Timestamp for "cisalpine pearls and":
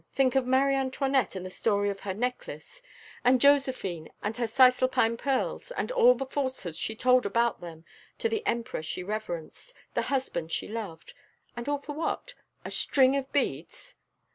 4.47-5.91